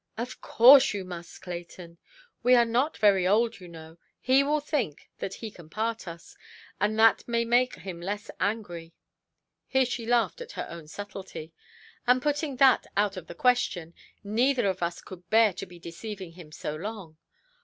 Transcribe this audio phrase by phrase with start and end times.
[0.17, 1.99] "Of course you must, Clayton.
[2.41, 6.35] We are not very old, you know; he will think that he can part us,
[6.79, 12.87] and that may make him less angry",—here she laughed at her own subtlety,—"and putting that
[12.97, 13.93] out of the question,
[14.23, 17.17] neither of us could bear to be deceiving him so long.